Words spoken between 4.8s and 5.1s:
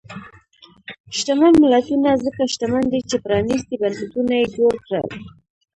کړل.